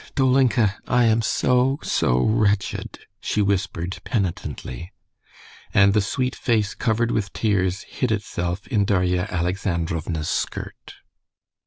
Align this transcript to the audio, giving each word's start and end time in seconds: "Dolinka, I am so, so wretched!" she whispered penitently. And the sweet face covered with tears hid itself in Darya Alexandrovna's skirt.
"Dolinka, 0.15 0.77
I 0.87 1.03
am 1.05 1.21
so, 1.21 1.77
so 1.83 2.19
wretched!" 2.23 3.01
she 3.19 3.39
whispered 3.39 3.99
penitently. 4.03 4.91
And 5.75 5.93
the 5.93 6.01
sweet 6.01 6.35
face 6.35 6.73
covered 6.73 7.11
with 7.11 7.31
tears 7.33 7.83
hid 7.83 8.11
itself 8.11 8.65
in 8.65 8.83
Darya 8.83 9.27
Alexandrovna's 9.29 10.27
skirt. 10.27 10.95